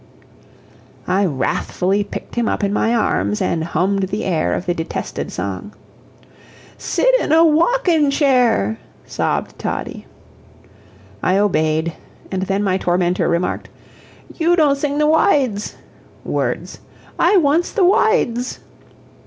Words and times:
I 1.05 1.27
wrathfully 1.27 2.03
picked 2.03 2.33
him 2.33 2.49
up 2.49 2.63
in 2.63 2.73
my 2.73 2.95
arms, 2.95 3.39
and 3.39 3.63
hummed 3.63 4.07
the 4.07 4.25
air 4.25 4.55
of 4.55 4.65
the 4.65 4.73
detested 4.73 5.31
song. 5.31 5.73
"Sit 6.75 7.13
in 7.21 7.31
a 7.31 7.45
wockin' 7.45 8.09
chair," 8.09 8.79
sobbed 9.05 9.59
Toddie. 9.59 10.07
I 11.21 11.37
obeyed; 11.37 11.93
and 12.31 12.41
then 12.41 12.63
my 12.63 12.79
tormentor 12.79 13.27
remarked: 13.29 13.69
"You 14.39 14.55
don't 14.55 14.75
sing 14.75 14.97
the 14.97 15.05
wydes 15.05 15.75
(words), 16.25 16.79
I 17.19 17.37
wants 17.37 17.71
the 17.71 17.85
wydes." 17.85 18.57